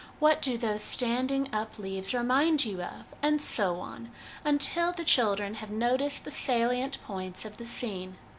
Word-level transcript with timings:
What 0.17 0.41
do 0.41 0.57
those 0.57 0.81
standing 0.81 1.47
up 1.53 1.77
leaves 1.77 2.11
remind 2.11 2.65
you 2.65 2.81
of?' 2.81 3.13
and 3.21 3.39
so 3.39 3.79
on, 3.79 4.11
until 4.43 4.91
the 4.91 5.03
children 5.05 5.53
have 5.53 5.69
noticed 5.69 6.23
the 6.23 6.31
salient 6.31 6.99
points 7.03 7.45
of 7.45 7.57
the 7.57 7.67
scene. 7.67 8.17